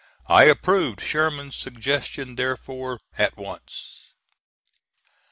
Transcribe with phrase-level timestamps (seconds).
[0.25, 4.13] I approved Sherman's suggestion therefore at once.